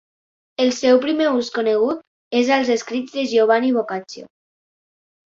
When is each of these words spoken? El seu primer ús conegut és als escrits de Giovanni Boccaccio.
El 0.63 0.69
seu 0.75 0.99
primer 1.01 1.25
ús 1.41 1.49
conegut 1.57 1.99
és 2.39 2.49
als 2.55 2.71
escrits 2.75 3.13
de 3.19 3.25
Giovanni 3.33 3.69
Boccaccio. 3.75 4.25